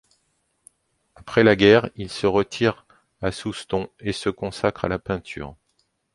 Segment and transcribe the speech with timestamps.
[1.13, 2.87] Après la guerre, il se retire
[3.21, 5.55] à Soustons et se consacre à la peinture.